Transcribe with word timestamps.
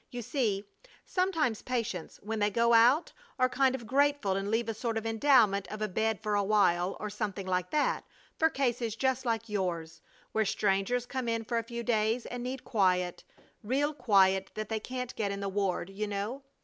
"You 0.09 0.23
see, 0.23 0.65
sometimes 1.05 1.61
patients, 1.61 2.19
when 2.23 2.39
they 2.39 2.49
go 2.49 2.73
out, 2.73 3.11
are 3.37 3.47
kind 3.47 3.75
of 3.75 3.85
grateful 3.85 4.35
and 4.35 4.49
leave 4.49 4.67
a 4.67 4.73
sort 4.73 4.97
of 4.97 5.05
endowment 5.05 5.67
of 5.67 5.79
a 5.79 5.87
bed 5.87 6.19
for 6.23 6.33
a 6.33 6.43
while, 6.43 6.97
or 6.99 7.11
something 7.11 7.45
like 7.45 7.69
that, 7.69 8.03
for 8.39 8.49
cases 8.49 8.95
just 8.95 9.27
like 9.27 9.47
yours, 9.47 10.01
where 10.31 10.43
strangers 10.43 11.05
come 11.05 11.29
in 11.29 11.43
for 11.45 11.59
a 11.59 11.63
few 11.63 11.83
days 11.83 12.25
and 12.25 12.41
need 12.41 12.63
quiet 12.63 13.23
real 13.63 13.93
quiet 13.93 14.49
that 14.55 14.69
they 14.69 14.79
can't 14.79 15.15
get 15.15 15.29
in 15.29 15.39
the 15.39 15.47
ward, 15.49 15.87
you 15.91 16.07
know. 16.07 16.41